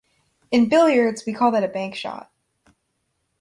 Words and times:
In 0.49 0.67
billiards, 0.67 1.27
we 1.27 1.33
call 1.33 1.51
that 1.51 1.63
a 1.63 1.67
bank 1.67 1.93
shot. 1.93 2.31